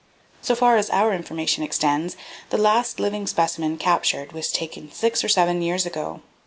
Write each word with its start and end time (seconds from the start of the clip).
So 0.41 0.55
far 0.55 0.77
as 0.77 0.89
our 0.89 1.13
information 1.13 1.63
extends, 1.63 2.17
the 2.49 2.57
last 2.57 2.99
living 2.99 3.27
specimen 3.27 3.77
captured 3.77 4.31
was 4.31 4.51
taken 4.51 4.91
six 4.91 5.23
or 5.23 5.29
seven 5.29 5.61
years 5.61 5.85
ago. 5.85 6.21